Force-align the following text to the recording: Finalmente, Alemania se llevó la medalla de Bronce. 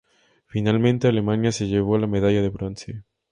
Finalmente, 0.47 1.07
Alemania 1.07 1.51
se 1.51 1.67
llevó 1.67 1.99
la 1.99 2.07
medalla 2.07 2.41
de 2.41 2.49
Bronce. 2.49 3.03